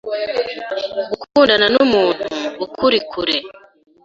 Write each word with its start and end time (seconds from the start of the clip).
gukundana 1.19 1.67
n’umuntu 1.73 2.25
ukuri 2.65 2.97
kure 3.11 3.37